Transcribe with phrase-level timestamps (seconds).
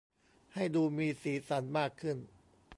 [0.53, 2.17] ให้ดูมีสีสรรค์มากขึ้น